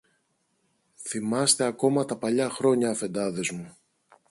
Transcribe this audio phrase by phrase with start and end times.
[1.01, 3.77] Θυμάστε ακόμα τα παλιά χρόνια, Αφεντάδες μου.